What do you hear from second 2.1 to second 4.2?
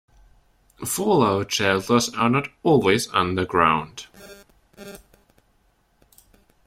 are not always underground.